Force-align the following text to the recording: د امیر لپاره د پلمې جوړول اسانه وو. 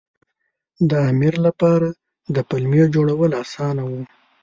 د 0.89 0.91
امیر 1.11 1.35
لپاره 1.45 1.87
د 2.35 2.37
پلمې 2.49 2.83
جوړول 2.95 3.31
اسانه 3.43 3.83
وو. 3.89 4.01